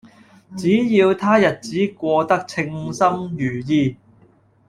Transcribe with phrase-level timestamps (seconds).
[0.57, 3.07] 只要他日子過得稱心
[3.37, 3.97] 如意